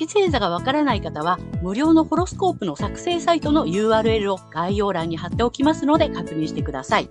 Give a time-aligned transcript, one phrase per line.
[0.00, 7.10] 月星座がわからない方は、無料のホロスコープの作成サイトの URL を概要欄に貼っておきますので確認してください。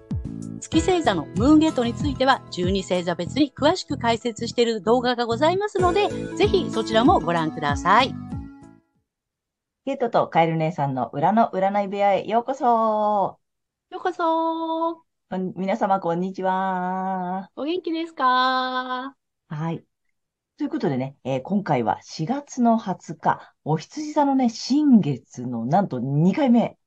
[0.59, 8.15] 月星座のムーンゲートについては、12星座別に詳しく解説している動画がございますので、ぜひそちらもご覧ください。
[9.85, 12.65] ゲートとカエル姉さんの裏の占い部屋へようこそ。
[13.91, 15.03] ようこそ
[15.55, 17.51] 皆様、こんにちは。
[17.55, 19.15] お元気ですか？
[19.47, 19.83] はい。
[20.59, 26.77] ということでね、えー、今回は4月の20日、お羊座のね、新月のなんと2回目。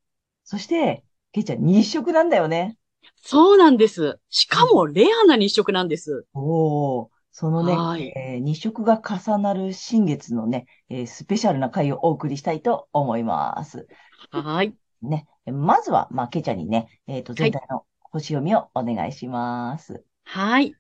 [0.45, 2.77] そして、ケイちゃん日食なんだよね。
[3.23, 4.21] そうなんです。
[4.29, 6.27] しかもレアな日食なんです。
[6.35, 7.11] おお。
[7.31, 13.89] そのね、はい、えー、日食が重なる新月のね、えー、スペシャルな回をお送りしたいと思います。
[14.33, 14.75] はい。
[15.01, 20.05] ね、まずは、まあ、ケちゃんにね、えっ、ー、と、全体の星読みをお願いします。
[20.25, 20.75] はい。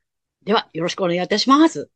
[0.45, 1.89] では、よろしくお願いいたします。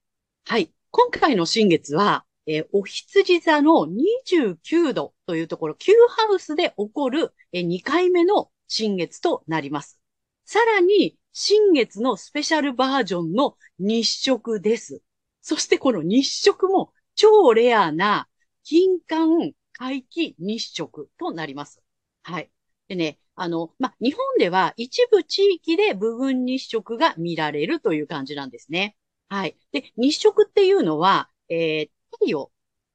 [0.46, 0.70] はい。
[0.98, 10.00] 今回の新月は、えー、お羊座の29度というところ、Q ハウスで起こる、えー、2回目の新月となります。
[10.46, 15.02] さらに、新月のスペシャルバージョンの日食です。
[15.42, 18.26] そしてこの日食も超レアな
[18.64, 21.82] 金環回帰日食となります。
[22.22, 22.50] はい。
[22.88, 28.96] でね、あの、ま日本では一部地域で部分日食が見られるという感じなんですね。
[29.28, 29.56] はい。
[29.72, 32.52] で、日食っていうのは、えー、太陽、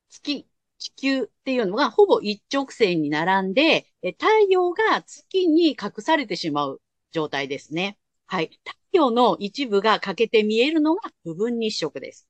[0.10, 8.00] 月、地球っていうのがほぼ一直線に並んで、太陽が月に隠されてしまう状態ですね。
[8.26, 8.60] はい。
[8.66, 12.28] 太陽の一部が欠けて見えるのが部分日食です。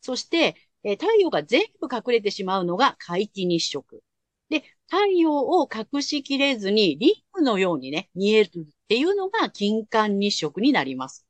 [0.00, 4.02] そして、え太陽が全部隠れてしまうのが皆既日食。
[4.48, 11.26] で、太陽を隠しきれずにリングのようにね、見えるっていうのが金環日食になります。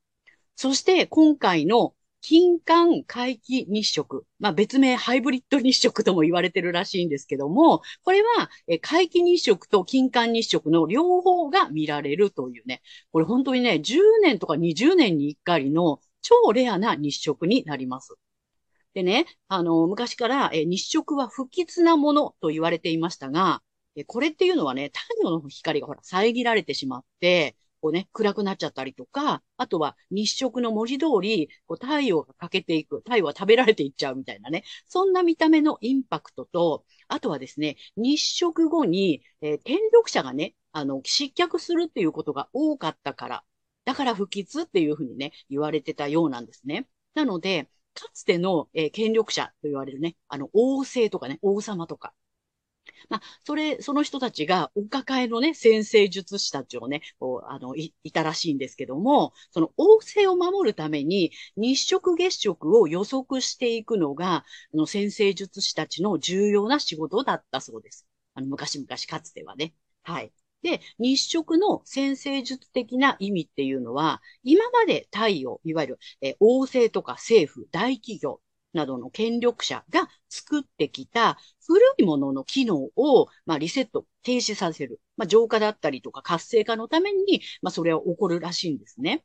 [0.55, 4.25] そして今回の金環回帰日食。
[4.39, 8.49] まあ別名ハイブリッド日食とも言われてるらしいんですけども、これは
[8.81, 18.15] 回帰日食と金環日食の両方が見られるというね、これ本当にね、10年とか20年に1回の超レアな日食になります。
[18.93, 23.63] でね、あの、昔から日食は不吉なものと言われていましたが、
[24.07, 43.43] これっていうのはね、太陽の光がほら遮られてしまって、こうね、暗くなっちゃったりとか、あとは日食の文字通り、こう太陽が欠けていく、太陽は食べられていっちゃうみたいなね、そんな見た目のインパクトと、あとはですね、日食後に、えー、天力者がね、あの、失脚するっていうことが多かったから、
[43.85, 46.87] だから不吉っていうふうにね、言われてたようなんですね。
[47.15, 52.13] なので、かつての、えー、権力者と言われるね、あの、王政とかね、王様とか、
[53.09, 68.07] まあ、それ、その人たちがお抱えのね、先生術師たちをね、こう、あの、い、いたらしいんですけども、その王政を守るために日食月食を予測していくのが、あの、先生術師たちの重要な仕事だったそうです。
[68.33, 69.73] あの、昔々かつてはね。
[70.03, 70.31] はい。
[70.61, 78.41] で、日食の先生術的な意味っていうのは、今まで太陽、いわゆる、え王政とか政府、大企業、
[78.73, 85.01] などの権力者が作ってきた古いものの機能を、まあ、リセット、停止させる。
[85.17, 89.23] まあ、浄化だったりとか活性化のために、まあ、それは起こるらしいんですね。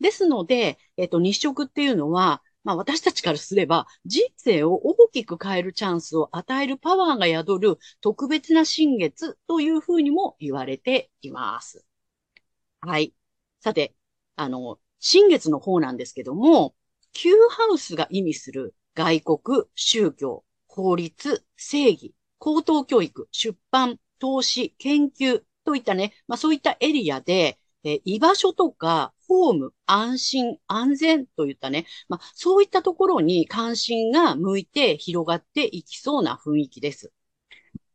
[0.00, 11.86] ですので、えっと、日食っていうのは、まあ私たちからすれば人生を大きく変えるチャンスを与えるパワーが宿る特別な新月というふうにも言われています。
[12.80, 13.14] はい。
[13.60, 13.94] さて、
[14.36, 16.74] あの、新月の方なんですけども、
[17.12, 37.12] Q ハウスが意味する外国、宗教、法律、正義、高等教育、出版、投資、研究といったね、まあそういったエリアで、え居場所とか、ホーム、安心、安全といったね、まあそういったところに関心が向いて広がっていきそうな雰囲気です。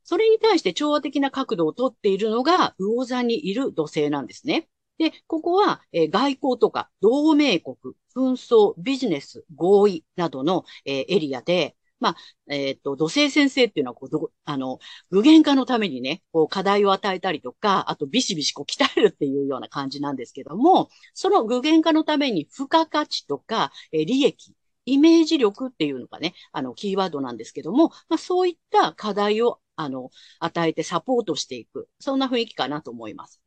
[0.04, 4.70] それに対して調和的な角度をとっているのが、魚座にいる土星なんですね。
[5.02, 7.76] で、ここは、え、外交とか同盟国、
[8.16, 12.16] 紛争、ビジネス、合意などの、え、エリアで、まあ、
[12.48, 14.78] えっ、ー、と、土星先生っていうのは、こうど、あの、
[15.10, 24.54] 具現化のためにね、こう、課題を与えたりとか、あと、ビシビシこう、鍛えるっていうような感じなんですけども、その具現化のために、付加価値とか、え、利益、
[24.86, 31.90] イメージ力っていうのがね、あの、キーワードなんですけども、まあ、そういった課題を、あの、与えてサポートしていく。
[32.00, 33.41] そんな雰囲気かなと思います。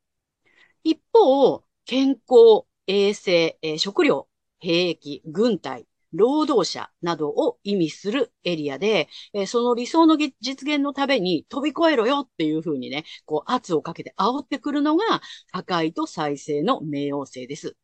[0.85, 4.29] 一方、健康、衛生、えー、食料、
[4.61, 15.23] 兵役、軍隊、労働者などを意味するエリアで、えー、その理想の実現のために飛び越えろよっていうふうにね、こう圧をかけて煽ってくるのが
[15.53, 17.77] 破壊と再生の冥王星です。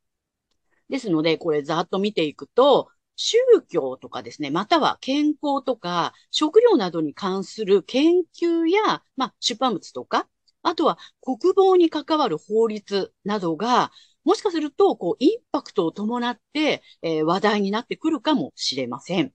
[0.91, 3.38] ですので、これざっと見ていくと、宗
[3.69, 10.29] 教とかですね、または健康とか食料などに関する研究や、まあ、出版物とか、
[10.62, 13.91] あとは国防に関わる法律などが、
[14.25, 19.33] もしかすると、こう、インパクトを伴って、えー、話題になってくるかもしれません。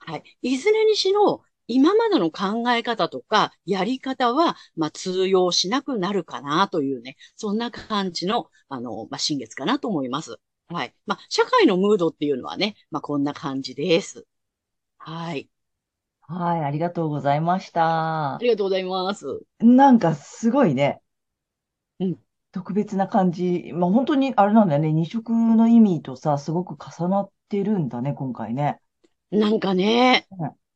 [0.00, 0.24] はい。
[0.42, 10.38] いずれにしろ、今までの考え方とか、やり方は、まあ、通用しなくなるかなというね、そんな感じの、あの、まあ、新月かなと思います。
[10.68, 10.94] はい。
[11.06, 14.26] まあ、社会のムードっていうのはね、まあ、こんな感じです。
[14.98, 15.50] はい。
[16.30, 18.34] はい、ありがとうございました。
[18.34, 19.40] ありがとうございます。
[19.60, 21.00] なんかすごいね。
[22.00, 22.18] うん。
[22.52, 23.72] 特別な感じ。
[23.74, 24.92] まあ、本当にあれなんだよね。
[24.92, 28.78] 二色の意味とさ、すごく重なってるんだね、今回ね。
[29.30, 30.26] なんかね、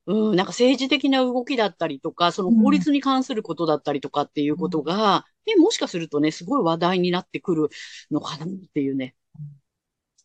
[0.06, 7.68] うん、なんか政治的な動きだったりとか、その法律に関することだったりとかっていうことが、ね、もしかするとね、すごい話題になってくる
[8.10, 9.14] のかなっていうね。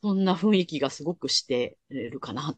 [0.02, 2.56] そんな雰囲気がすごくしてるかな。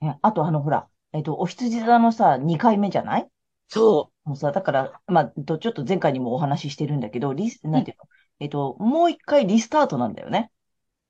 [0.00, 3.28] ねあと、あの、ほら、えっと、お羊座のさ、2回目じゃない？
[3.68, 8.04] そもうさ、だから、まあ、ちょっと前回にもお話ししてるんだけど、リス、なんていうの、
[8.40, 10.50] えっと、もう一回リスタートなんだよね。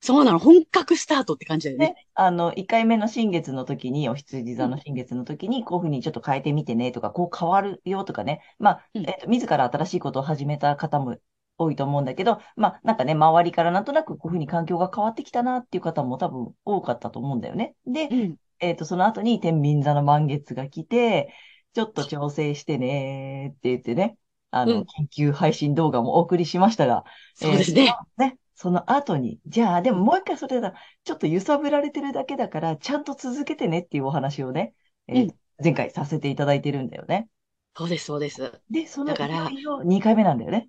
[0.03, 0.39] そうなの。
[0.39, 1.87] 本格スタートって感じだよね。
[1.89, 8.41] ね、あの、1回目の新月の時に、お羊座の新月の時に、こういうふうにちょっと変えてみてねとか、こう変わるよとかね。
[8.57, 11.17] まあ、えっと、自ら新しいことを始めた方も
[11.59, 17.75] 多いと思うんだけど、まあ、なんかね、周りからなんとなくこういうふうに環境が変わってきたなっていう方も多分多かったと思うんだよね。
[17.85, 21.33] で、うん、えっと、その後に天秤座の満月が来て、
[21.73, 24.17] ちょっと調整してねって言ってね、
[24.51, 27.03] あの、緊急配信動画もお送りしましたが、
[27.33, 27.95] そうですね。
[28.19, 30.73] えー、ね、その後に、じゃあ、でももう一回それだ、
[31.03, 34.73] ちょっと揺さぶられてるだけだから、ちゃんと続けてねっていうお話をね、
[35.07, 37.27] えーうん、前回させていただいてるんだよね。
[37.75, 38.61] そうです、そうです。
[38.69, 39.49] で、そのだから、
[39.85, 40.67] 2回目なんだよね。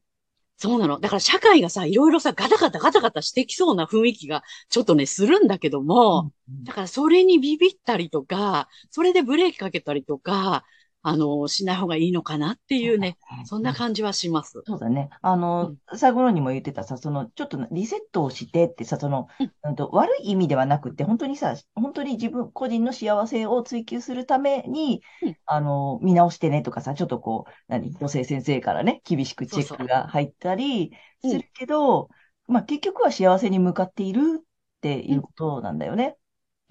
[0.62, 1.00] そうなの。
[1.00, 10.64] だから社会がさ、いろいろさ、ガタガタガタガタしてきそうな雰囲気がちょっとね、するんだけども、うんうん、だからそれにビビったりとか、それでブレーキかけたりとか、
[11.04, 14.62] あの、しない方がいいのかなっていうね、そんな感じはします。
[14.64, 15.10] そうだね。
[15.20, 19.26] あの、うん、最後にも言ってたさ、その、ちょっとリセットをしてってさ、その、
[19.64, 32.10] うん、と悪い意味ではなくて、本当にさ、本当に自分、個人の幸せを追求するために、うん、あの、見直してねとかさ、ちょっとこう、何、女性先生からね、厳しくチェックが入ったりするけど、
[32.46, 34.44] まあ、結局は幸せに向かっているっ
[34.80, 36.16] ていうことなんだよね。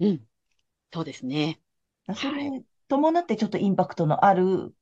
[0.00, 0.22] うん。
[0.92, 1.60] そうですね。
[2.14, 4.74] それ伴ってちょっとインパクトのある、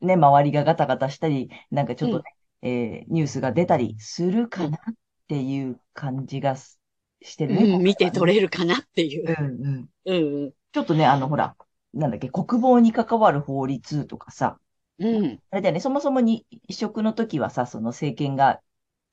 [0.00, 2.22] ね、周りがガタガタしたり、なんかちょっとね、
[2.62, 4.94] うん、えー、ニュースが出たりするかなっ
[5.26, 7.74] ていう感じがしてるね。
[7.74, 9.24] うん、見て取れるかなっていう。
[9.26, 9.88] うんうん。
[10.04, 10.52] うんうん。
[10.72, 11.56] ちょっとね、あの、ほら、
[11.94, 14.60] なんだっけ、国防に関わる法律とかさ、
[15.00, 15.40] うん。
[15.50, 18.60] あれだよね、そもそもに移植の時はさ、その政権が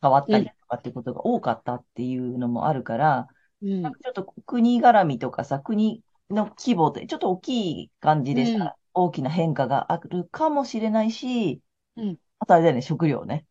[0.02, 3.28] 変わったりとかってことが多かったっていうのもあるから、
[3.62, 11.62] うん、なんかちょっと国絡みとかさ、国の規模で、ちょっと大きい感じでさ、うん、大きな変化があるかもしれないし、
[11.98, 12.18] うん。
[12.40, 13.46] あとあれだよね、食料ね。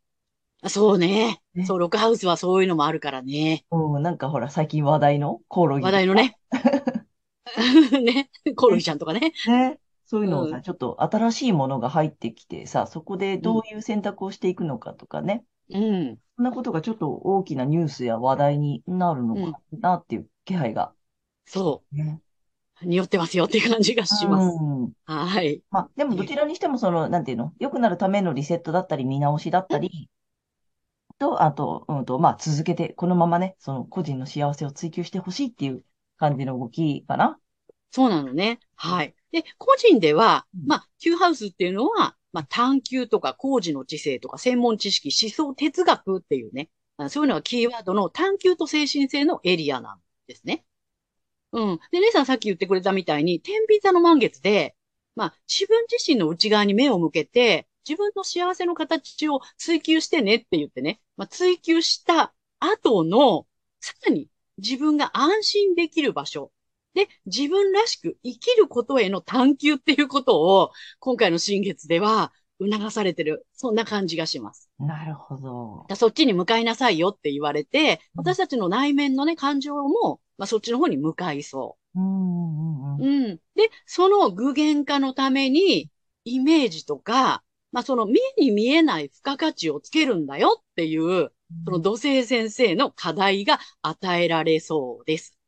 [0.68, 1.42] そうね。
[1.54, 3.64] ねそう、ロックハウスはそういうのもあるからね。
[3.70, 5.84] うん、なんかほら、最近話題のコオロギ。
[5.84, 6.38] 話題のね。
[8.02, 8.30] ね。
[8.56, 9.32] コオロギちゃんとかね。
[9.46, 9.78] ね。
[10.06, 15.44] そういうのをさ、うん、ちょっと新しいものが入ってきてさ、そこでどういう選択をしていくのかとかね。
[15.70, 16.18] うん。
[16.36, 20.92] そんなことがちょっと大きなニュースや話題になるのかなっていう気配が。
[21.46, 21.96] そう。
[21.96, 22.20] ね。
[22.84, 24.56] 匂ってますよっていう感じがします。
[24.60, 25.62] うん、はい。
[25.70, 30.08] まあ、でもどちらにしてもその、なんていうの、良くなるためのリセットだったり、見直しだったり、
[31.18, 35.82] と、あと、うんと、まあ、続けて、このままね、その個人の幸せを追求してほしいっていう
[36.16, 37.38] 感じの動きかな。
[37.90, 38.58] そうなのね。
[38.76, 39.14] はい。
[39.30, 46.68] で、個人では、まあ、Q ハウスっていうのは、まあ、探求とか工事の知性とか専門知識、思想、哲学っていうね、
[47.08, 50.64] そういうのがキーワードの探求と精神性のエリアなんですね。
[51.54, 51.78] うん。
[51.92, 54.76] で、姉さんさっき言ってくれたみたいに、天秤座の満月で、
[55.14, 63.46] まあ、自分自身の内側に目を向けて、自分の幸せの形を追求してねって言ってね、まあ、追求した後の、
[63.80, 66.50] さらに自分が安心できる場所。
[66.94, 73.46] で、自分らしく生きることへの探求っていうことを、今回の新月では促されてる。
[73.52, 74.70] そんな感じがします。
[74.78, 75.86] なるほど。
[75.96, 83.36] そっちに向かいなさいよって言われて、私たちの内面のね、感情もまあ、そっちの方に向かいそうんうんうんうん。
[83.54, 85.90] で、その具現化のために、
[86.24, 91.32] イメージとか、まあ、その目に見えない付加価値をつけるんだよっていう、
[91.64, 95.38] その土星先生の課題が与えられそうです。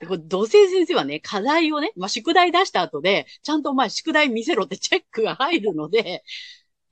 [0.00, 6.22] でこれ土星先生はね、課題をね、まあ、宿題出した後で、ちゃんとまあ宿題見せろって チェックが入るので、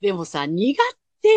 [0.01, 0.77] でもさ、苦
[1.21, 1.29] 手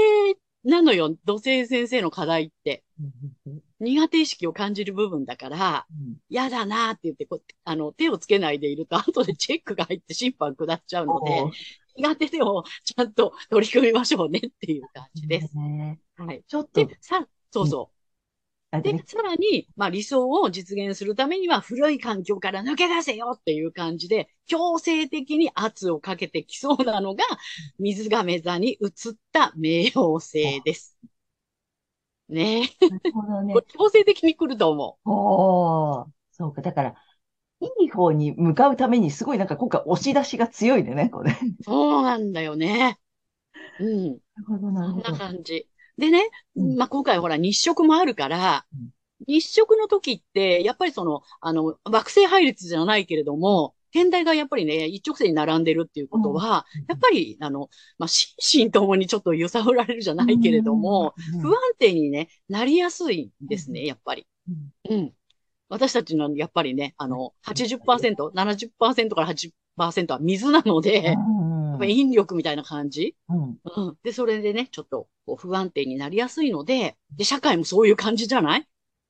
[0.65, 2.85] なのよ、土星先生の課題って。
[3.01, 5.87] うん苦手意識を感じる部分だから、
[6.31, 11.45] 嫌だなーって言ってこう、あの、手をつけないでいると、後でチェックが入って審判下っちゃうので
[11.97, 15.57] 苦手でもちゃんと取り組みましょうねっていう感じです。
[15.57, 16.43] ねはい。
[16.47, 17.96] ちょっとで、、さ、そうそう。
[17.96, 17.96] であ
[18.73, 27.25] れね、さらに、まあ理想を実現するためには古い環境から抜け出せよっていう感じで、強制的に圧をかけてきそうなのが、
[27.79, 30.97] 水亀座に移った冥王星です。
[32.29, 32.69] ねえ。
[32.89, 33.65] なるほどね。
[33.69, 36.63] 強制的に来ると思おー、そうか。
[36.63, 36.95] だから、
[37.61, 41.33] いい方に向かうために、すごいなんか今回押し出しが強いね、これ。
[41.33, 41.39] なう。
[41.61, 42.99] そうなんだよね。
[43.79, 44.21] うん。
[44.37, 45.19] るほど、なるそんなほど。
[45.19, 45.69] 感じ。
[45.99, 46.77] でね、うん。
[46.77, 48.91] まあ、今回ほら日食もあるからうん、
[49.27, 64.27] 日食の時って、やっぱりその、あの、惑星配列じゃないけれども、天体がやっぱりね、一直線に並んでるっていうことは、やっぱり、あの、まあ、心身 ともにちょっと揺さぶられるじゃないけれども、うん、不安定にね、なりやすいんですね、やっぱり。
[64.89, 64.97] うん。
[64.99, 65.13] うん。
[65.69, 73.15] 私たちの、やっぱりね、あの、80%、70%から80%は水なので、うんやっぱり引力みたいな感じ？
[73.29, 73.97] うんうん。
[74.03, 78.69] で、それでね、ちょっとこう不安定になりやすいので、で、社会もそういう感じじゃない？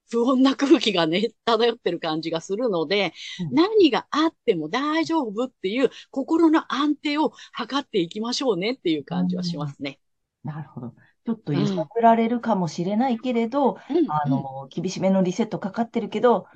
[0.08, 9.98] 不穏な空気がね、漂ってる感じがするので、うん何があっても大丈夫っていう心の安定を図っていきましょうねっていう感じはしますね。
[10.44, 10.94] なるほど。
[11.24, 14.10] ちょっと揺さぶられるかもしれないけれど、うん。
[14.10, 16.46] あの、厳しめのリセットかかってるけど、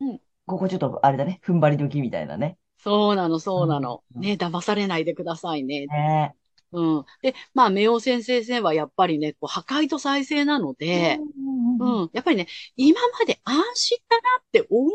[0.00, 2.58] うんここちょっとあれだね、踏ん張り時みたいなね。
[2.82, 4.02] そうなの、そうなの。
[4.14, 5.86] うんね、騙されないでくださいね。
[5.86, 6.34] ね
[6.72, 7.04] うん。
[7.22, 11.18] で、まあ、冥王先生はやっぱりね、こう破壊と再生なので、
[11.78, 12.10] うん。
[12.12, 12.46] やっぱりね、
[12.76, 14.92] 今まで安心だなって思い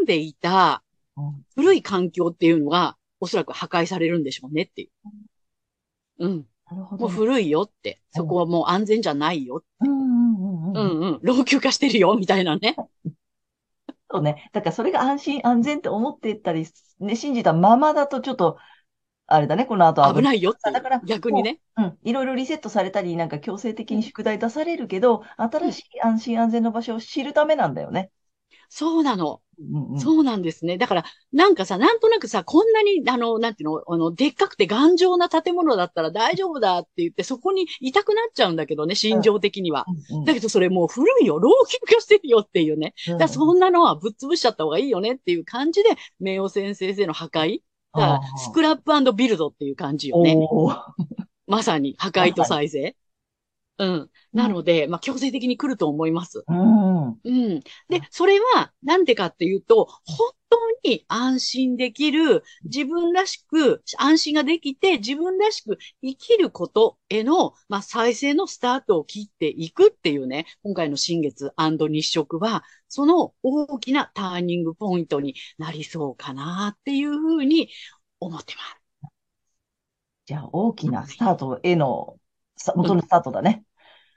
[0.00, 0.82] 込んでいた
[1.16, 4.90] うん古い環境っていうのが、おそらく破壊されるんでしょうねってい
[6.18, 6.26] う。
[6.26, 6.30] うん。
[6.30, 7.14] もうなるほどね。
[7.14, 8.00] 古いよって。
[8.10, 9.62] そこはもう安全じゃないよ。
[9.80, 11.00] うんうんうんううん。
[11.00, 11.20] んうん。
[11.22, 12.76] 老朽化してるよ、みたいなね。
[14.10, 14.50] そうね。
[14.52, 16.66] だからそれが安心安全って思っていったり、
[17.02, 18.58] ね、信じたままだとちょっと、
[19.26, 20.54] あれだね、この後危ないいよ。
[20.62, 21.60] だから逆にね。
[21.76, 21.98] うん。
[22.02, 28.10] いろいろリセットされたり、なんか強制的に宿題出されるけど、新しい安心安全の場所を知るためなんだよね。
[28.68, 29.41] そうなの。
[29.58, 30.00] うんうん。
[30.00, 30.78] そうなんですね。
[30.78, 39.86] だから、なんかさ、なんとなくさ、こんなに、あの、なんていうの、あの、でっかくて頑丈な建物だったら大丈夫だって言って、そこにいたくなっちゃうんだけどね、心情的には。
[40.10, 42.94] うんうんだけどそれもう古いよ、老朽化してるよっていうね。
[43.16, 45.90] だからそんなのはぶっ潰しちゃった方がいいよねっていう感じで、
[46.20, 47.60] 冥王先生の破壊。
[47.96, 50.42] だからスクラップビルドっていう感じよね。
[51.46, 52.96] まさに破壊と再生。
[53.78, 54.10] うん。
[54.32, 56.44] なので、まあ、強制的に来ると思います。
[56.46, 57.08] うん。
[57.08, 57.60] うん。
[57.88, 77.70] で、それは、なんでかっていうと、本当に安心できる、自分らしく、安心ができて、自分らしく生きることへの、まあ、再生のスタートを切っていくっていうね、今回の新月日食は、その大きなターニングポイントになりそうかなっていうふうに
[78.20, 79.10] 思ってます。
[80.26, 82.21] じゃあ、大きなスタートへの、さ
[82.76, 83.64] 元のスタートだね。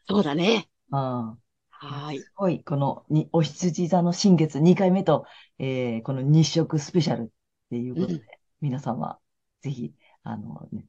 [0.07, 0.69] そうだね。
[0.91, 1.41] うん。
[1.69, 2.19] はい。
[2.19, 5.25] すごい、このに、お羊座の新月2回目と、
[5.59, 7.27] えーこの日食スペシャルっ
[7.69, 8.21] ていうことで、うん
[8.61, 9.19] 皆様、
[9.61, 10.85] ぜひ、あの、ね、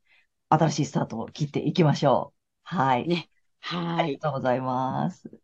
[0.49, 2.39] 新しいスタートを切っていきましょう。
[2.63, 3.09] はい。
[3.09, 3.29] ね
[3.61, 4.17] はいあり。
[4.17, 5.29] がとうございます。
[5.29, 5.39] あ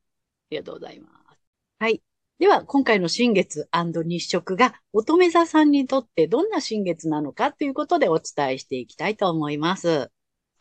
[0.50, 1.38] りがとうございます。
[1.78, 2.02] はい。
[2.38, 10.10] では、今回の新月日食が乙女座さんにとってどんな新月なのかということでお伝えしていきたいと思います。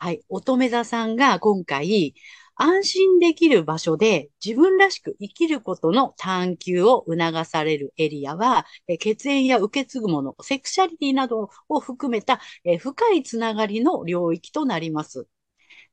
[0.02, 0.24] はい。
[0.28, 2.14] 乙女座さんが今回、
[2.56, 15.28] 安心できる場所で自分らしく生きることの探求を促されるエリアは、え血縁や受け継ぐもの、セクシャリティなどを含めたえ深いつながりの領域となります。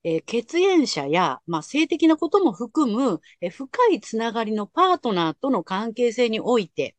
[0.03, 6.95] え血縁者や、まあ、性的なことも含む、え深いつながりのパートナーとの関係性において、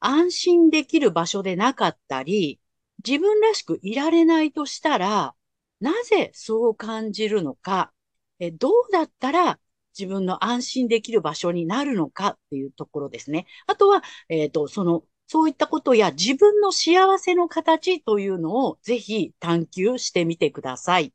[0.00, 2.60] 安心できる場所でなかったり、
[3.06, 5.36] 自分らしくいられないとしたら、
[5.80, 7.92] なぜそう感じるのか、
[8.38, 9.58] えどうだったら
[9.98, 13.46] 自分の安心できる場所になるのかっていうところですね。
[13.66, 21.12] あとは、えっと、その、そういったことや自分の幸せの形というのをぜひ探求してみてください。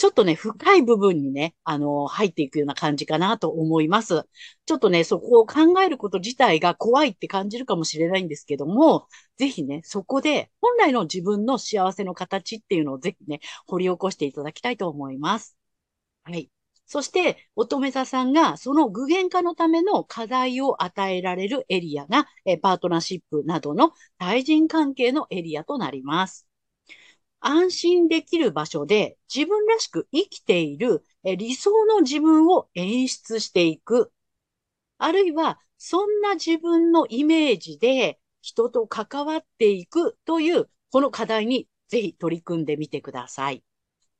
[0.00, 4.26] ちょっとね、深い部分にね、あの、入っていくような感じかなと思います。
[4.64, 15.58] ちょっとね、そこを考えること自体が怖いって感じるかもしれないんですけども、ぜひね、そこで本来の自分の幸せの形っていうのをぜひね、掘り起こしていただきたいと思います。
[16.24, 16.50] はい。
[16.86, 26.49] そして、乙女座さんがその具現化のための課題を与えられるエリアが、えパートナーシップなどの対人関係のエリアとなります。
[27.40, 34.12] 安心できる場所で自分らしく生きている理想の自分を演出していく。
[34.98, 43.64] あるいは、そんな自分のイメージで人と関わっていくという、この課題にぜひ取り組んでみてください。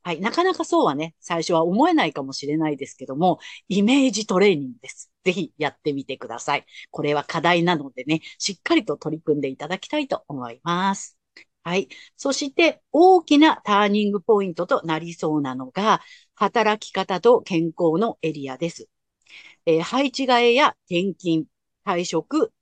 [0.03, 0.21] はい。
[0.21, 5.13] なかなかそうはね、最初は思えないかもしれないですけども、イメージトレーニングです。
[5.25, 6.65] ぜひやってみてください。
[6.91, 11.20] これは課題なのでね、しっかりと取り組んでいただきたいと思います。
[11.63, 11.89] はい。
[12.17, 16.01] そして、大きなターニングポイントとなりそうなのが、
[16.35, 18.89] 働き方と健康のエリアです。
[19.67, 21.47] えー、配置替えや転勤、
[21.87, 22.53] 退職、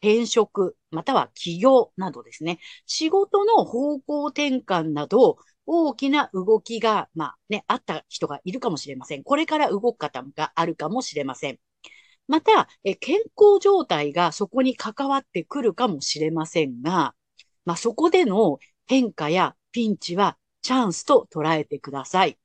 [0.00, 2.60] 転職、または起業などですね。
[2.86, 9.24] 仕事の方向転換など、大きな動きが、まあね、あった人がいるかもしれません。
[9.24, 11.58] これから動く方があるかもしれません。
[12.28, 17.15] また、え健康状態がそこに関わってくるかもしれませんが、
[17.66, 22.38] まあ、そこでの変化やピンチはチャンスと捉えてください。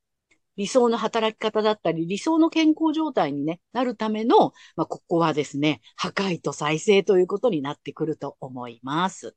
[0.57, 9.35] 理想の働き方だったり、理想の健康状態に、ね、なるための、まあ、ここはですね、破壊と再生ということになってくると思います。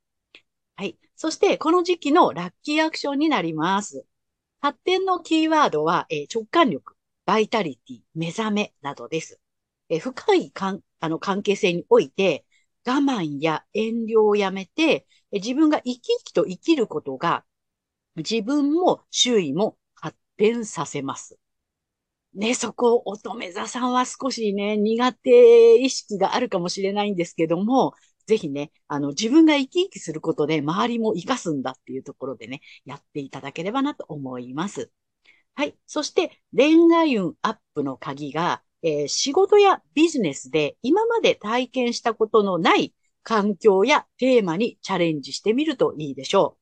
[0.75, 0.99] はい。
[1.15, 4.05] そして、この時期のラッキーアクションになります。
[4.59, 9.39] 発展のキーワードは、えー、直感力、バイタリティ、目覚めなどです。
[9.89, 12.44] えー、深いかんあの関係性において、
[12.85, 17.45] 我慢や遠慮をやめて、自分が生き生きと生きることが、
[18.15, 21.39] 自分も周囲も発展させます。
[22.33, 27.93] ね、そこ、乙女座さんは少しね、苦手意識があるかもしれないんですけども、
[28.25, 34.91] ぜひね、あの、自分が生き生きすることで周りも活かすんだっていうところでね、やっていただければなと思います。
[35.55, 35.77] はい。
[35.87, 42.93] そして、恋愛運アップの鍵が、えー、仕事やビジネスで今まで体験したことのない
[43.23, 46.57] 環境やテーマにチャレンジしてみるといいでしょ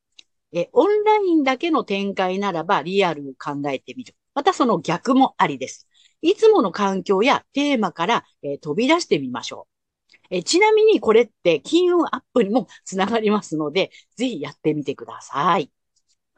[0.52, 0.58] う。
[0.58, 4.16] えオンラインだけの展開ならばリアルを考えてみる。
[4.34, 5.86] またその逆もありです。
[6.22, 9.68] いつもの環境やテーマから、え、飛び出してみましょ
[10.10, 10.26] う。
[10.30, 15.70] えちなみにこれって金運アップにもつながりますので、ぜひやってみてください。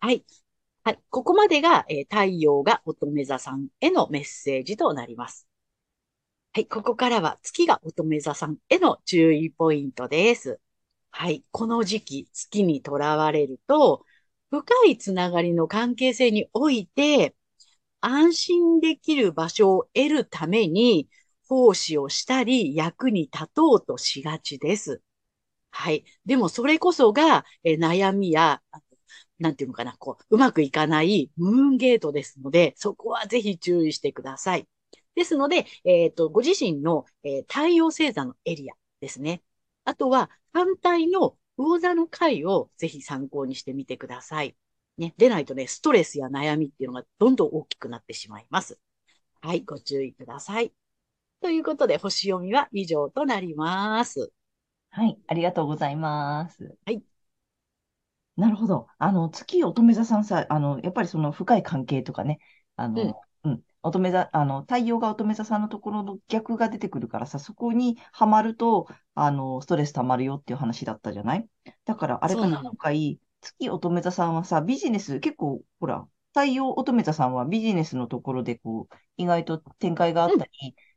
[0.00, 0.24] はい。
[0.84, 1.00] はい。
[1.10, 5.46] ここまでが、え、太陽が乙女座さんへのメッセージとなります。
[6.56, 10.58] はい、ここからは月が乙女座さんへの注意ポイントです。
[11.10, 14.06] はい、この時期、月にとらわれると、
[14.48, 17.36] 深いつながりの関係性において、
[18.00, 21.10] 安心できる場所を得るために、
[21.46, 25.02] 奉仕をしたり、役に立とうとしがちです。
[25.70, 26.06] はい。
[26.24, 28.62] でも、それこそが、え悩みや、
[29.38, 34.66] なんていうのかな、こう、うまくいかないムーンゲートですので、そこはぜひ注意してください。
[35.16, 39.42] ですので、えっ、ー、と、ご自身の、えー、太陽星座のエリアですね。
[39.84, 44.56] あとは、反対の魚座の回をぜひ参考にしてみてください。
[44.98, 45.14] ね。
[45.16, 48.78] でないとね、ストレスや悩みっていうのがどんどん大きくなってしまいます。
[49.40, 50.72] はい、ご注意ください。
[51.40, 54.32] ということで、星読みは以上となります。
[54.90, 56.76] はい、ありがとうございます。
[56.84, 57.02] はい。
[58.36, 58.86] なるほど。
[58.98, 62.38] あの、月乙女座さんさ、あの、やっぱりその深い関係とかね、
[62.76, 63.14] あの、うん、うん、
[63.86, 71.48] 乙女座、あの、太陽が乙女座さんのところの逆が出てくるからさ、そこにはまると、あの、ストレス溜まるよっていう話だったじゃない？
[71.84, 80.50] だから、あれかな、今回、月乙女座さんはさ、ビジネス、結構、ほら、太陽乙女座さんはビジネスのところで、こう、意外と展開があったり、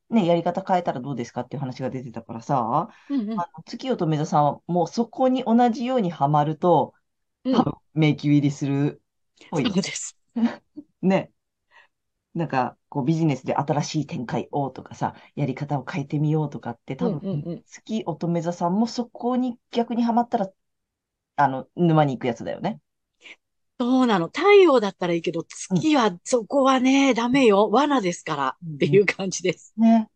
[0.10, 6.93] うん、ね、やり方変えたらどうですかっていう話が出てたからさ、うんうん、あの月乙女座さんはもうそこに同じようにはまると、
[7.43, 9.02] 多分、迷宮入りする。
[9.52, 10.17] そうです。
[11.02, 11.32] ね。
[12.36, 20.50] なんか、こうビジネスで新しい展開をとかさ、やり方を変えてみようとかって、多分、うんうんうん、月乙女座さんもそこに逆にはまったら、
[21.36, 22.80] あの、沼に行くやつだよね。
[23.80, 24.28] そうなの。
[24.28, 27.70] 太陽だったらいいけど、月は、そこはね、うん、ダメよ。
[27.70, 29.74] 罠ですから、っていう感じです。
[29.78, 30.10] ね。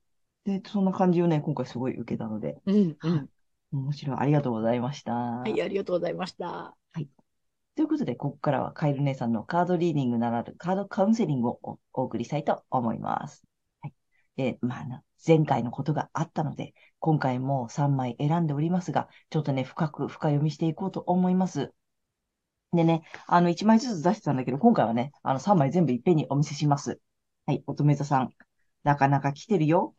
[0.43, 2.58] で、そんな感じをね、今回すごい受けたので。
[2.65, 3.30] うんうん。
[3.71, 4.17] 面白い。
[4.19, 5.13] ありがとうございました。
[5.13, 6.47] はい、ありがとうございました。
[6.47, 7.08] はい。
[7.75, 13.43] ということで、ここからはカエル姉さんのカードリーディングならぬカードカウンセリングをお送りしたいと思います。
[13.81, 13.93] はい。
[14.38, 21.73] えまあ、前回のことがあったので、今回も3枚選んでおりますが、ちょっとね、深く深読みしていこうと思います。
[22.73, 26.99] でね、あの、1枚ずつ出してたんだけど、今回はね、あの、3枚全部いっぺんにお見せします。
[27.45, 28.29] はい、乙女座さん。
[28.83, 29.95] なかなか来てるよ。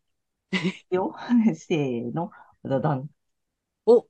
[0.91, 1.15] よ。
[1.57, 2.31] せーの。
[2.65, 3.09] だだん。
[3.87, 4.07] お、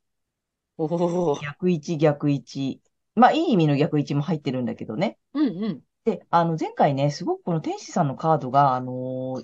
[0.78, 2.82] おお、逆位置、逆位置。
[3.14, 5.18] まあ、いい意味の逆位置も入ってるんだけどね。
[5.34, 5.82] うんうん。
[6.04, 8.92] で、あの、前回ね、すごくこの天使さんのカードが、あの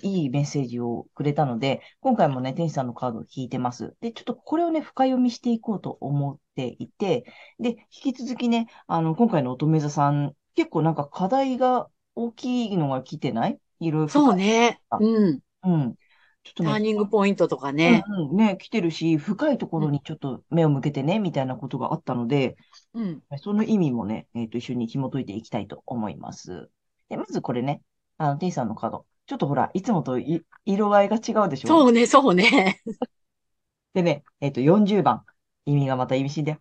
[0.01, 3.95] ーいいメッセージをくれたので、今回もね、天使さんのカードを引いてます。
[3.99, 7.25] で、ちょっとこれをね、深読みしていこうと思っていて、
[7.59, 7.69] で、
[8.05, 13.59] 引き続きね、あの、今回の乙女座さん、結構なんか課題が大きいのが来てない？
[13.79, 14.09] いろいろ。
[14.09, 14.79] そうね。
[14.91, 15.39] あうん。
[15.63, 15.95] うん。
[16.43, 18.03] ちょっとね、ターニングポイントとかね。
[18.07, 22.55] うんうん、ね、来てるし、深いところにちょっと目を向けてね、みたいなことがあったので、
[22.93, 23.21] うん。
[23.37, 26.69] その意味もね、えっと、一緒に紐解いていきたいと思います。
[27.09, 27.81] で、まずこれね、
[28.17, 29.05] あの、テイさんのカード。
[29.27, 31.67] ちょっとほら、いつもとい色合いが違うでしょ？
[31.67, 32.81] そうね、そうね。
[33.93, 35.23] でね、えっと、40番。
[35.65, 36.57] 意味がまた意味深で、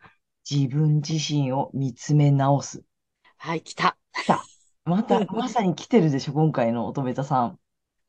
[0.48, 2.82] 自分自身を見つめ直す。
[3.38, 3.96] はい、来た。
[4.84, 7.58] また、まさに来てるでしょ、今回の乙女座さん。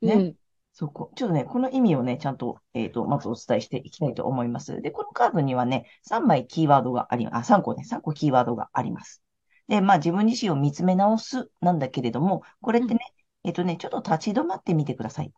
[0.01, 0.35] ねうん。
[0.73, 4.81] そこ、ちょっとね、この意味をね、ちゃんと、えっと、まずお伝えしていきたいと思います。
[4.81, 9.21] で、このカードにはね、3枚キーワードがあり、あ、3個ね、3個キーワードがあります。
[9.67, 12.99] で、まあ、自分自身を見つめ直すなんだけれども、これってね、
[13.43, 15.33] えっとね、ちょっと立ち止まってみてください。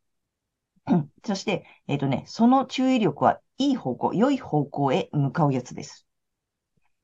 [0.88, 6.06] うんそして、えっとね、その注意力はいい方向、良い方向へ向かうやつです。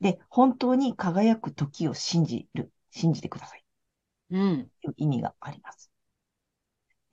[0.01, 3.63] で、本当に輝く時を信じる、信じてください。
[4.31, 4.69] うん。
[4.81, 5.89] という意味があります。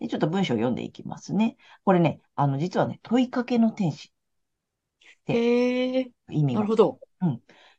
[0.01, 1.57] で、ちょっと文章を読んでいきますね。
[1.85, 4.13] これね、あの、実はね、問いかけの天使、
[5.27, 7.01] へえ、意味がなるほど。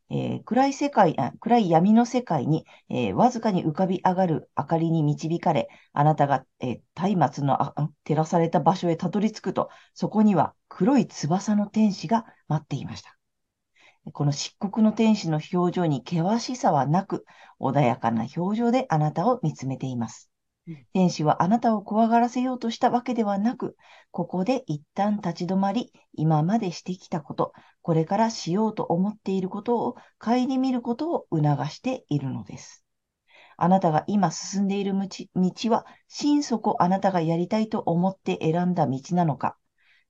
[0.09, 13.17] えー暗い世界、あ暗い闇の世界に、えーわずかに浮かび上がる明かりに導かれ、あなたが、えー松明のあん照らされた場所へたどり着くと、そこには黒い翼の天使が待っていました。
[14.13, 17.25] この漆黒の天使の表情に険しさはなく、
[17.59, 20.36] 穏やかな表情であなたを見つめていますうん。
[20.93, 23.75] 天使はあなたを怖がらせようとしたわけではなく、
[24.11, 32.83] ここで一旦立ち止まり、今までしてきたこと、これからしようと思っていることを顧みることを促しているのです。
[33.55, 39.57] あなたが今進んでいる道は、心底あなたがやりたいと思って選んだ道なのか、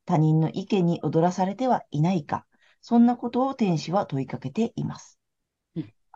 [0.06, 2.46] 他人の意見に踊らされてはいないか、
[2.82, 5.20] そんなことを天使は問いかけています。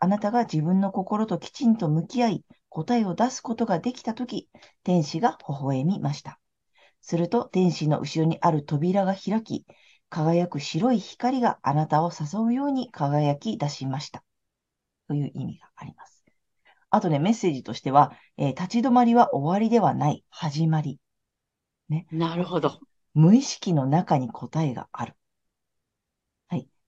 [0.02, 4.48] あなたが自分の心ときちんと向き合い、答えを出すことができたとき、
[4.82, 6.40] 天使が微笑みました。
[7.02, 9.64] すると、天使の後ろにある扉が開き、
[10.08, 14.24] 輝く白い光があなたを誘うように輝き出しました。
[15.06, 16.24] という意味があります。
[16.90, 20.98] あとね、メッセージとしては、えー立ち止まりは終わりではない、始まり。
[22.10, 22.80] なるほど。
[23.14, 25.14] 無意識の中に答えがある。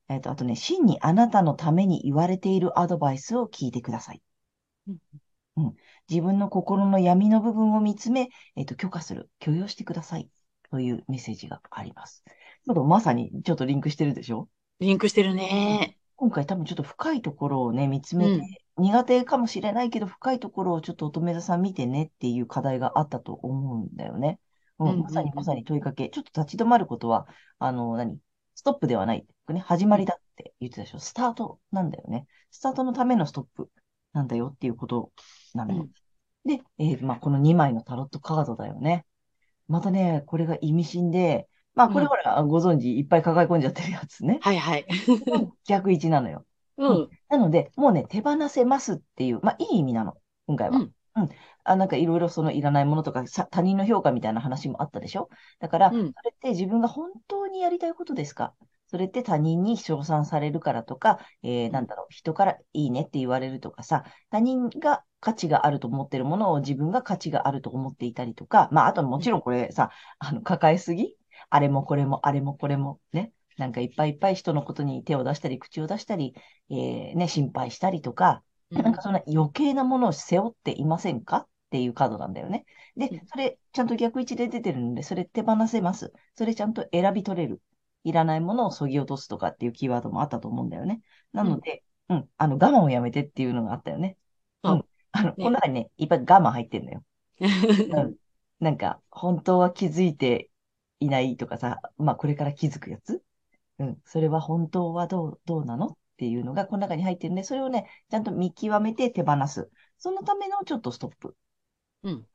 [0.09, 0.17] はい。
[0.17, 4.23] えっと、あとね、真にあなたのために言われているアドバイスを聞いてください。
[4.89, 4.97] うん
[5.57, 5.75] うん。
[6.11, 10.29] 自分の心の闇の部分を見つめ、えっと、許可する、許容してください。
[10.71, 12.25] というメッセージがあります。
[12.67, 14.49] ちょっとまさにちょっとリンクしてるでしょ？
[14.81, 15.97] リンクしてるね。
[16.17, 24.41] 今回多分ちょっと深いところをね、見つめうんて、苦手かもしれないけど、深いところをちょっと乙女座さん見てねっていう課題があったと思うんだよね。
[24.81, 26.09] うん、まさにまさに問いかけ。
[26.09, 27.29] ちょっと立ち止まることは、
[27.61, 28.19] あの、何？
[28.55, 29.27] ストップではない。
[29.49, 30.99] ね、始まりだって言ってたでしょ。
[30.99, 32.27] スタートなんだよね。
[32.51, 33.71] スタートのためのストップ
[34.13, 35.13] なんだよっていうこと
[35.55, 35.89] なのよ。
[36.45, 39.05] で、えーまあ、この2枚のタロットカードだよね。
[39.69, 44.39] またね、これが意味深で、まあ、これうんほら、ご存知、いっぱい抱え込んじゃってるやつね。
[44.41, 44.87] はいはい。
[45.67, 46.45] 逆位置なのよ。
[46.77, 47.09] うん。
[47.29, 50.15] なので、もうね、手放せますっていう、まあ、いい意味なの、
[50.47, 50.79] 今回は。
[50.79, 51.29] うんうん。
[51.65, 55.29] あ、なんかいろいろそのいらないものとか、さ他人の評価みたいな話もあったでしょ？
[55.61, 56.13] だから、うん。
[56.13, 58.55] それって自分が本当にやりたいことですか？
[58.87, 71.17] それって他人に称賛されるからとか、えーなんだろう、人からいいねって言われるとかさ、他人が価値があると思ってるものを自分が価値があると思っていたりとか、まあ、あともちろんこれさ、あの、抱えすぎ？
[71.49, 73.33] あれもこれも、あれもこれも、ね。
[73.57, 76.35] なんかいっぱいいっぱい人のことに手を出したり、口を出したり、
[76.71, 78.43] えーね、心配したりとか、
[78.83, 81.37] なんかそんな余計なものを背負っていませんか？
[81.37, 82.65] っていうカードなんだよね。
[82.97, 86.13] でうん、それちゃんと逆位置で出てるので、それ手放せます。
[86.37, 87.61] それちゃんと選び取れる。
[88.05, 91.01] いらないものを削ぎ落とすとかっていうキーワードもあったと思うんだよね。
[91.33, 94.19] なので、うん、あの、我慢をやめてっていうのがあったよね。
[94.63, 94.85] そううん。
[95.13, 97.05] あの、この中にね、いっぱい我慢入ってるのよ。
[97.41, 98.15] うん。
[98.61, 100.51] なんか、本当は気づいて
[101.01, 103.23] いないとかさ、まあ、これから気づくやつ？
[103.79, 103.99] うん。
[104.05, 105.97] それは本当はどう、どうなの？
[106.25, 109.71] っていうのがこの中に入ってるんで、それをね、ちゃんと見極めて手放す。
[109.99, 111.37] そのためのちょっとストップ。
[112.03, 112.27] うん。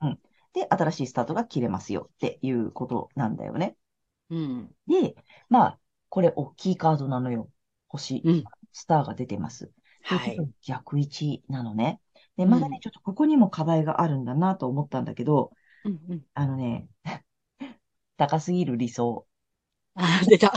[0.54, 3.75] で、新しいスタートが切れますよっていうことなんだよね。
[4.30, 4.69] うん。
[4.86, 5.15] で、
[5.49, 7.49] まあ、これ大きいカードなのよ。
[7.88, 8.43] 星、うん。
[8.73, 9.71] スターが出てます。
[10.04, 10.38] はい。
[10.62, 11.99] 逆位置なのね。
[12.38, 15.52] で、まだね、ちょっとここにも課題があるんだなと思ったんだけど、
[15.84, 16.21] うんうん。
[16.36, 16.88] あのね、
[18.17, 19.25] 高すぎる理想
[19.95, 20.54] あ、出た。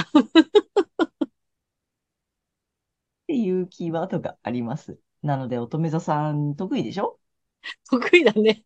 [3.33, 4.99] っていうキーワードがあります。
[5.23, 7.18] なので、乙女座さん得意でしょ？
[7.90, 8.62] 得意だね。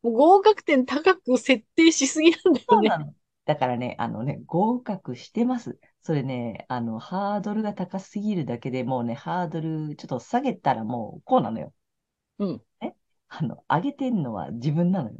[0.00, 2.64] もう合格点高く設定しすぎなんだよね。
[2.68, 3.12] そうなの。
[3.44, 5.76] だからね、あのね、合格してます。
[6.02, 11.74] それね、あの、ハードルが高すぎるだけでもうね、ハードルちょっと下げたらもうこうなのよ。
[12.38, 12.62] うん。
[13.28, 15.16] あの、上げてんのは自分なのよ。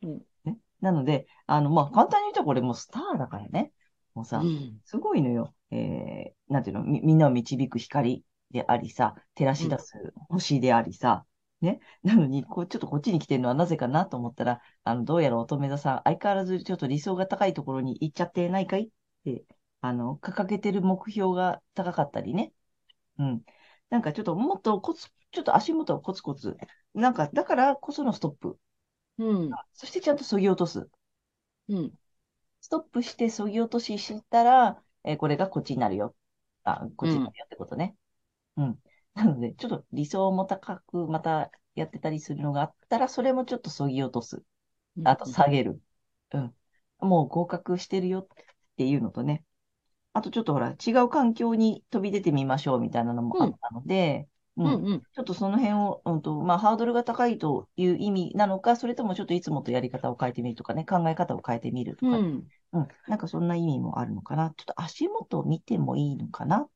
[0.00, 0.22] うん。
[0.44, 0.56] ね？
[0.80, 3.70] なので、あの、まあ、簡単に言うとこれもうスターだからね。
[4.14, 4.80] もうさ、うん。
[4.86, 5.54] すごいのよ。
[5.74, 9.92] えー、なんていうの、み、みんなを導く光でありさ、照らし出す
[10.28, 11.24] 星でありさ、
[11.60, 11.80] ね？
[12.02, 18.84] なのに、こう、ちょっとこっちに来てるのはなぜかなと思ったら、あの、どうやら乙女座さん、相変わらずちょっと理想が高いところに行っちゃってないかい？
[18.84, 18.88] っ
[19.24, 19.44] て、
[19.80, 22.52] あの、掲げてる目標が高かったりね。
[23.18, 23.42] うん。
[23.90, 26.56] なんかちょっともっとコツ、ちょっと足元をコツコツ。
[26.94, 28.58] なんか、だからこそのストップ。
[29.18, 29.50] うん。
[29.72, 30.88] そしてちゃんと削ぎ落とす。
[31.68, 31.92] うん。
[32.60, 36.14] ストップして削ぎ落とししたら、えーこれがこっちになるよ。
[36.64, 37.96] あ、こっちになるよってことね。
[38.56, 38.82] うん。
[39.14, 44.42] なので、ちょっと理想も高くまたやってたりするのがあったら、それもちょっと削ぎ落とす。
[45.04, 45.80] あと下げる。
[46.32, 46.56] うん。
[47.00, 48.28] もう合格してるよっ
[48.76, 49.44] ていうのとね。
[50.12, 54.66] あとちょっとほら、違う環境に飛び出てみましょうみたいなのもあったので、うん。
[54.66, 55.00] うんうん。
[55.00, 62.48] ちょっとその辺を、うんと、まあ、ハードルが高いという意味なのか、それともちょっといつもとやり方を変えてみるとかね、考え方を変えてみるとか、うん。
[62.72, 64.52] うん、なんかそんな意味もあるのかな。
[64.56, 66.68] ちょっと足元を見てもいいのかなっ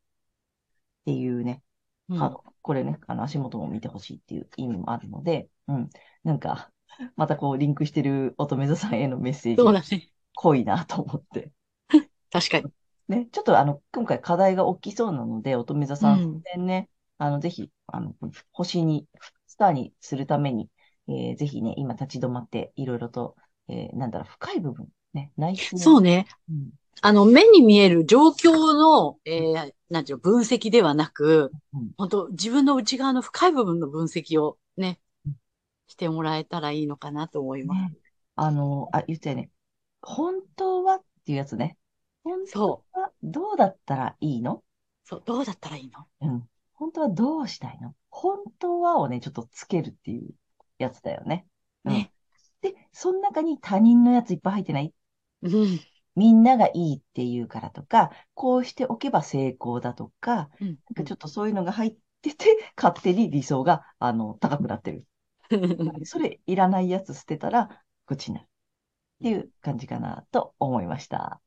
[1.05, 1.63] ていうね、
[2.09, 5.91] うんこれね、あの足元も見てほしいっていう意味もあるので、うん、
[6.23, 6.71] なんか、
[7.17, 10.11] またこう、リンクしてる乙女座さんへのメッセージね。
[10.35, 11.51] 濃いなと思って。
[12.31, 12.67] 確かに。
[13.09, 18.15] ね、ちょっとあの、今回課題が大きそうなので、乙女座さん、ね、あの、ぜひ、あの、
[18.53, 19.07] 星に、
[19.47, 20.71] スターにするために、
[21.09, 23.37] えーぜひね、今立ち止まって、いろいろと、
[23.69, 26.27] えーなんだろう、深い部分、ね、内心そうね。
[26.49, 35.37] うんあの、目に見える状況の、えー、なんていうの、分析ではなくうん、本当自分の内側の深い部分の分析をねうん、
[35.87, 37.95] してもらえたらいいのかなと思います。
[37.95, 37.99] ね、
[38.35, 39.51] あの、あ、言ってね。
[40.03, 41.77] 本当はっていうやつね。
[42.25, 44.55] 本当そはどうだったらいいの？
[44.55, 44.63] う。
[45.05, 46.07] そう、どうだったらいいの？
[46.21, 46.49] うん。
[46.79, 47.95] 本当はどうしたいの？
[48.11, 50.35] 本当はをね、ちょっとつけるっていう
[50.79, 51.47] やつだよね。
[51.85, 52.13] うんね。
[52.61, 54.95] で、その中に他人のやついっぱい入ってない？
[55.43, 55.81] うん。
[56.15, 60.67] みんながいいっていうからとか、こうしておけば成功だとか、うん。
[60.67, 65.05] なんかちょっとそういうのが入ってて、勝手に理想が、あの、高くなってる。
[66.05, 67.69] それいらないやつ捨てたら、
[68.07, 68.45] こっちになる。
[68.45, 68.49] っ
[69.23, 71.41] ていう感じかなと思いました。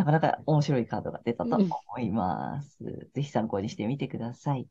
[0.00, 3.10] なかなか面白いカードが出たと思います。
[3.12, 4.66] ぜひ参考にしてみてください。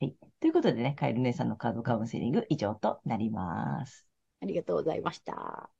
[0.00, 0.14] はい。
[0.38, 4.06] ということでね、カエル姉さんのカードカウンセリング以上となります。
[4.42, 5.70] ありがとうございました。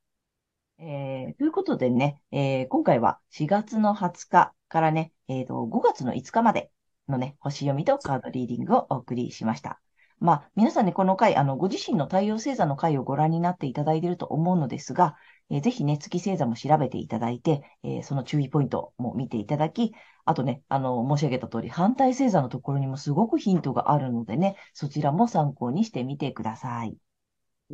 [0.79, 6.71] えーということでね、えー今回は4月の20日からね、えーと、5月の5日まで
[7.07, 9.79] のね、星読みとカードリーディングをお送りしました。
[10.19, 15.17] まあ、皆さんね、この回、あの、ご自身の太陽星座の回をご覧になっていただいていると思うのですが、
[15.51, 19.93] えーぜひね、月星座も調べていただいて、えーその注意ポイントも見ていただき、
[20.25, 26.97] あとね、あの、申し上げた通り、反対星座のところにもすごくヒントがあるのでね、そちらも参考にしてみてください。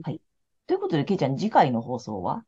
[0.02, 0.20] はい。
[0.66, 2.44] ということで、けいちゃん、次回の放送は？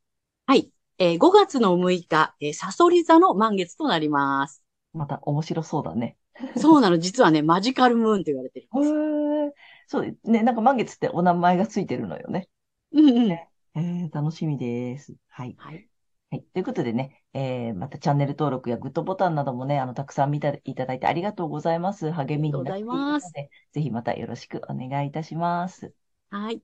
[0.46, 0.70] はい。
[0.98, 4.62] えー5月の6日、えーサソリ座の満月となります。
[4.92, 6.16] また面白そうだね。
[6.56, 8.94] そうなの、実はね、マジカルムーンと言われてるんです。
[9.86, 12.48] そうね、なんか満月ってお名前がついてるのよね。
[12.92, 13.32] うんうん。
[13.32, 15.14] えー、楽しみです。
[15.28, 15.54] はい。
[15.58, 15.88] はい。
[16.30, 16.42] はい。
[16.52, 22.10] ということでね、えー、またチャンネル登録やグッドボタンなどもね、あの、たくさん見ていただいてありがとうございます。
[22.10, 25.92] 励みになっていますで、ぜひまたよろしくお願いいたします。
[26.30, 26.62] はい。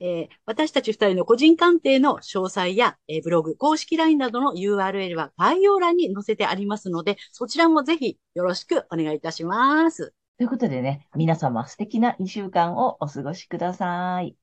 [0.00, 10.14] えー私たち二人の個人鑑定の詳細や、えーブログ、公式 LINE などの URL は概要欄に載せてありますので、そちらもぜひよろしくお願いいたします。
[10.38, 14.36] ということでね、皆様素敵な2週間をお過ごしください。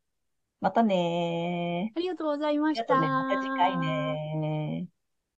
[0.59, 1.97] またねー。
[1.97, 2.97] ありがとうございました。
[2.97, 3.35] ありがとうね。
[3.35, 4.94] また次回ねー。